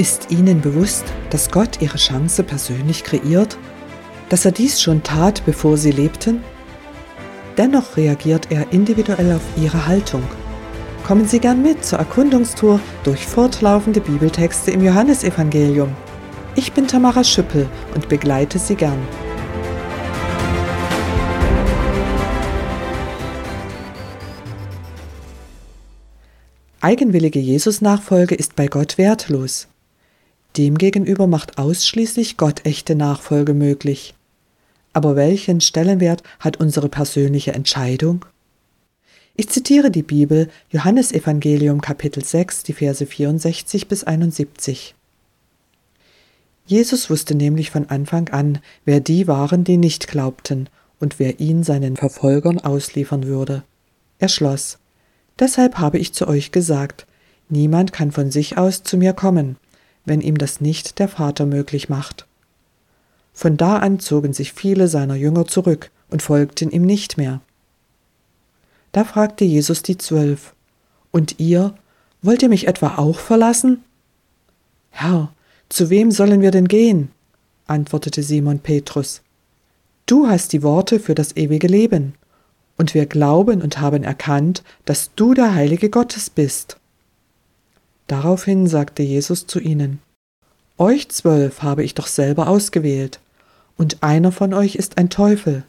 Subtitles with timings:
[0.00, 3.58] Ist Ihnen bewusst, dass Gott Ihre Chance persönlich kreiert?
[4.30, 6.42] Dass er dies schon tat, bevor Sie lebten?
[7.58, 10.22] Dennoch reagiert er individuell auf Ihre Haltung.
[11.06, 15.94] Kommen Sie gern mit zur Erkundungstour durch fortlaufende Bibeltexte im Johannesevangelium.
[16.56, 19.06] Ich bin Tamara Schüppel und begleite Sie gern.
[26.80, 29.69] Eigenwillige Jesus-Nachfolge ist bei Gott wertlos.
[30.56, 34.14] Demgegenüber macht ausschließlich Gott echte Nachfolge möglich.
[34.92, 38.24] Aber welchen Stellenwert hat unsere persönliche Entscheidung?
[39.36, 44.94] Ich zitiere die Bibel, Johannesevangelium Kapitel 6, die Verse 64 bis 71.
[46.66, 51.62] Jesus wusste nämlich von Anfang an, wer die waren, die nicht glaubten und wer ihn
[51.62, 53.62] seinen Verfolgern ausliefern würde.
[54.18, 54.78] Er schloss,
[55.40, 57.06] Deshalb habe ich zu euch gesagt,
[57.48, 59.56] niemand kann von sich aus zu mir kommen,
[60.10, 62.26] wenn ihm das nicht der Vater möglich macht.
[63.32, 67.40] Von da an zogen sich viele seiner Jünger zurück und folgten ihm nicht mehr.
[68.90, 70.52] Da fragte Jesus die Zwölf,
[71.12, 71.76] Und ihr,
[72.22, 73.84] wollt ihr mich etwa auch verlassen?
[74.90, 75.32] Herr,
[75.68, 77.12] zu wem sollen wir denn gehen?
[77.68, 79.22] antwortete Simon Petrus.
[80.06, 82.14] Du hast die Worte für das ewige Leben,
[82.76, 86.79] und wir glauben und haben erkannt, dass du der Heilige Gottes bist.
[88.10, 90.02] Daraufhin sagte Jesus zu ihnen,
[90.78, 93.20] Euch zwölf habe ich doch selber ausgewählt,
[93.76, 95.62] und einer von euch ist ein Teufel.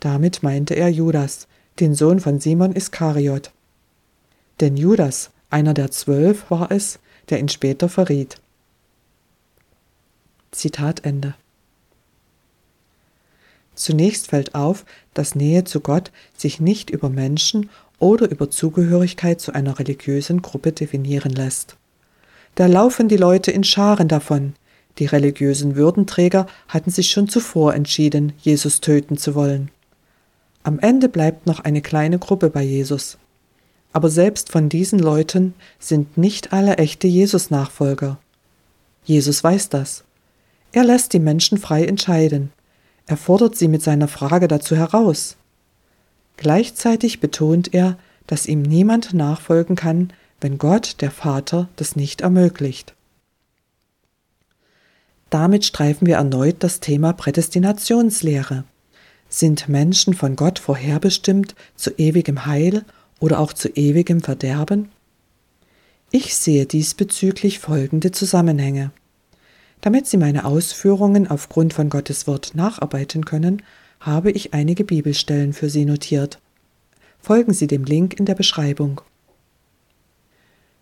[0.00, 1.46] Damit meinte er Judas,
[1.78, 3.50] den Sohn von Simon Iskariot.
[4.60, 8.40] Denn Judas, einer der zwölf, war es, der ihn später verriet.
[10.52, 11.34] Zitat Ende.
[13.74, 17.68] Zunächst fällt auf, dass Nähe zu Gott sich nicht über Menschen
[18.00, 21.76] oder über Zugehörigkeit zu einer religiösen Gruppe definieren lässt.
[22.56, 24.54] Da laufen die Leute in Scharen davon.
[24.98, 29.70] Die religiösen Würdenträger hatten sich schon zuvor entschieden, Jesus töten zu wollen.
[30.62, 33.16] Am Ende bleibt noch eine kleine Gruppe bei Jesus.
[33.92, 38.18] Aber selbst von diesen Leuten sind nicht alle echte Jesus-Nachfolger.
[39.04, 40.04] Jesus weiß das.
[40.72, 42.52] Er lässt die Menschen frei entscheiden.
[43.06, 45.36] Er fordert sie mit seiner Frage dazu heraus.
[46.40, 52.94] Gleichzeitig betont er, dass ihm niemand nachfolgen kann, wenn Gott, der Vater, das nicht ermöglicht.
[55.28, 58.64] Damit streifen wir erneut das Thema Prädestinationslehre.
[59.28, 62.86] Sind Menschen von Gott vorherbestimmt zu ewigem Heil
[63.18, 64.88] oder auch zu ewigem Verderben?
[66.10, 68.92] Ich sehe diesbezüglich folgende Zusammenhänge.
[69.82, 73.62] Damit Sie meine Ausführungen aufgrund von Gottes Wort nacharbeiten können,
[74.00, 76.40] habe ich einige Bibelstellen für Sie notiert.
[77.20, 79.02] Folgen Sie dem Link in der Beschreibung.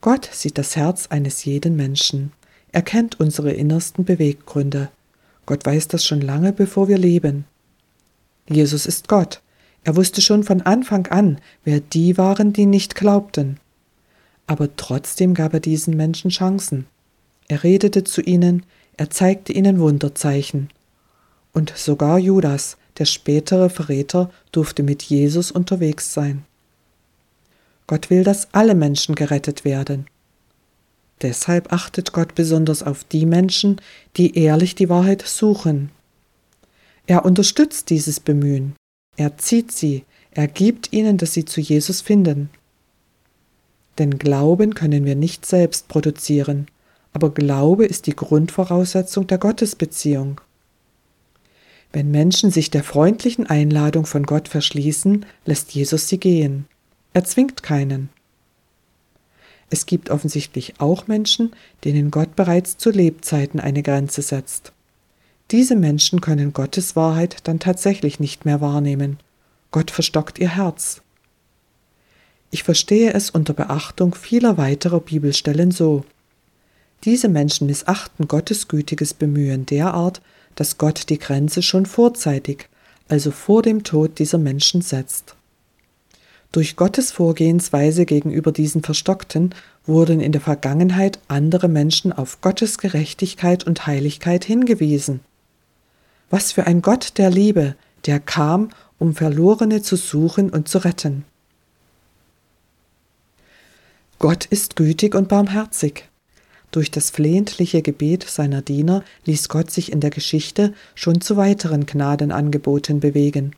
[0.00, 2.32] Gott sieht das Herz eines jeden Menschen.
[2.72, 4.90] Er kennt unsere innersten Beweggründe.
[5.44, 7.44] Gott weiß das schon lange, bevor wir leben.
[8.48, 9.42] Jesus ist Gott.
[9.82, 13.58] Er wusste schon von Anfang an, wer die waren, die nicht glaubten.
[14.46, 16.86] Aber trotzdem gab er diesen Menschen Chancen.
[17.48, 18.64] Er redete zu ihnen,
[18.96, 20.70] er zeigte ihnen Wunderzeichen.
[21.52, 26.44] Und sogar Judas, der spätere Verräter durfte mit Jesus unterwegs sein.
[27.86, 30.06] Gott will, dass alle Menschen gerettet werden.
[31.22, 33.80] Deshalb achtet Gott besonders auf die Menschen,
[34.16, 35.90] die ehrlich die Wahrheit suchen.
[37.06, 38.76] Er unterstützt dieses Bemühen,
[39.16, 42.50] er zieht sie, er gibt ihnen, dass sie zu Jesus finden.
[43.98, 46.66] Denn Glauben können wir nicht selbst produzieren,
[47.12, 50.40] aber Glaube ist die Grundvoraussetzung der Gottesbeziehung.
[51.92, 56.66] Wenn Menschen sich der freundlichen Einladung von Gott verschließen, lässt Jesus sie gehen.
[57.12, 58.10] Er zwingt keinen.
[59.70, 61.52] Es gibt offensichtlich auch Menschen,
[61.84, 64.72] denen Gott bereits zu Lebzeiten eine Grenze setzt.
[65.50, 69.18] Diese Menschen können Gottes Wahrheit dann tatsächlich nicht mehr wahrnehmen.
[69.72, 71.02] Gott verstockt ihr Herz.
[72.52, 76.04] Ich verstehe es unter Beachtung vieler weiterer Bibelstellen so.
[77.04, 80.20] Diese Menschen missachten Gottes gütiges Bemühen derart,
[80.60, 82.68] dass Gott die Grenze schon vorzeitig,
[83.08, 85.34] also vor dem Tod dieser Menschen setzt.
[86.52, 89.54] Durch Gottes Vorgehensweise gegenüber diesen Verstockten
[89.86, 95.20] wurden in der Vergangenheit andere Menschen auf Gottes Gerechtigkeit und Heiligkeit hingewiesen.
[96.28, 97.74] Was für ein Gott der Liebe,
[98.04, 98.68] der kam,
[98.98, 101.24] um Verlorene zu suchen und zu retten.
[104.18, 106.09] Gott ist gütig und barmherzig.
[106.70, 111.86] Durch das flehentliche Gebet seiner Diener ließ Gott sich in der Geschichte schon zu weiteren
[111.86, 113.56] Gnadenangeboten bewegen.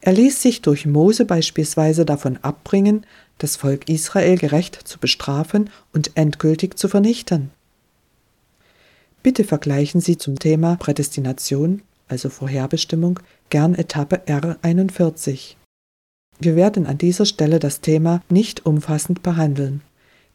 [0.00, 3.06] Er ließ sich durch Mose beispielsweise davon abbringen,
[3.38, 7.50] das Volk Israel gerecht zu bestrafen und endgültig zu vernichten.
[9.22, 13.18] Bitte vergleichen Sie zum Thema Prädestination, also Vorherbestimmung,
[13.48, 15.54] gern Etappe R41.
[16.38, 19.80] Wir werden an dieser Stelle das Thema nicht umfassend behandeln,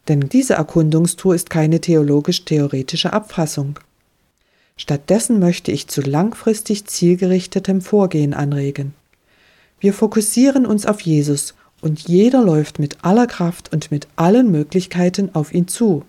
[0.08, 3.78] denn diese Erkundungstour ist keine theologisch-theoretische Abfassung.
[4.76, 8.94] Stattdessen möchte ich zu langfristig zielgerichtetem Vorgehen anregen.
[9.78, 15.34] Wir fokussieren uns auf Jesus und jeder läuft mit aller Kraft und mit allen Möglichkeiten
[15.34, 16.04] auf ihn zu.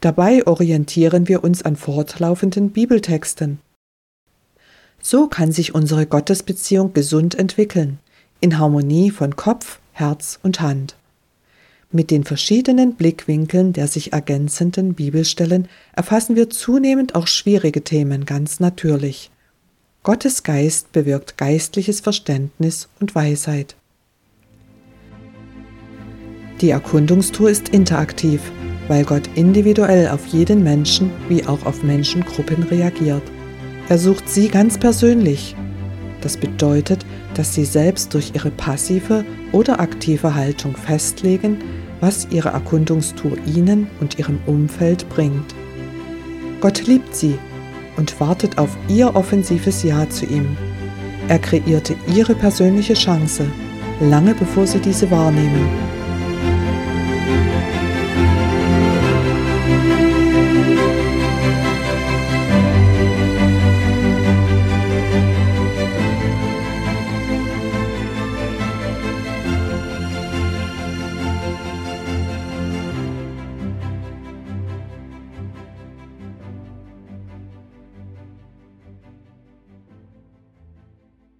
[0.00, 3.60] Dabei orientieren wir uns an fortlaufenden Bibeltexten.
[5.00, 7.98] So kann sich unsere Gottesbeziehung gesund entwickeln,
[8.40, 10.96] in Harmonie von Kopf, Herz und Hand.
[11.94, 18.60] Mit den verschiedenen Blickwinkeln der sich ergänzenden Bibelstellen erfassen wir zunehmend auch schwierige Themen ganz
[18.60, 19.30] natürlich.
[20.02, 23.76] Gottes Geist bewirkt geistliches Verständnis und Weisheit.
[26.62, 28.40] Die Erkundungstour ist interaktiv,
[28.88, 33.22] weil Gott individuell auf jeden Menschen wie auch auf Menschengruppen reagiert.
[33.90, 35.54] Er sucht sie ganz persönlich.
[36.22, 37.04] Das bedeutet,
[37.34, 41.58] dass sie selbst durch ihre passive oder aktive Haltung festlegen,
[42.02, 45.54] was ihre Erkundungstour ihnen und ihrem Umfeld bringt.
[46.60, 47.38] Gott liebt sie
[47.96, 50.56] und wartet auf ihr offensives Ja zu ihm.
[51.28, 53.46] Er kreierte ihre persönliche Chance,
[54.00, 55.92] lange bevor sie diese wahrnehmen